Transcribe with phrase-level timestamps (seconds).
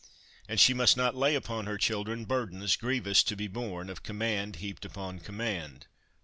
[0.49, 4.55] And she must not lay upon her children burdens, grievous to be borne, of command
[4.55, 5.85] heaped upon command.